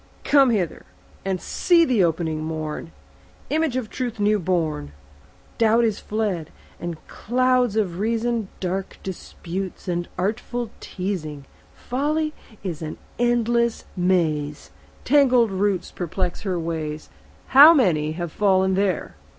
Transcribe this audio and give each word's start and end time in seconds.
come 0.23 0.49
hither 0.49 0.87
And 1.23 1.39
see 1.39 1.85
the 1.85 2.03
opening 2.03 2.43
morn, 2.43 2.91
Image 3.51 3.75
of 3.75 3.87
Truth 3.87 4.19
new 4.19 4.39
born. 4.39 4.93
Doubt 5.59 5.83
is 5.83 5.99
fled, 5.99 6.51
and 6.79 6.97
clouds 7.05 7.75
of 7.75 7.99
reason, 7.99 8.47
Dark 8.59 8.97
disputes 9.03 9.87
and 9.87 10.07
artful 10.17 10.71
teazing. 10.79 11.43
Folly 11.75 12.33
is 12.63 12.81
an 12.81 12.97
endless 13.19 13.85
maze; 13.95 14.71
Tangled 15.05 15.51
roots 15.51 15.91
perplex 15.91 16.41
her 16.41 16.57
ways; 16.59 17.09
How 17.49 17.71
many 17.71 18.13
have 18.13 18.31
fallen 18.31 18.73
there! 18.73 19.15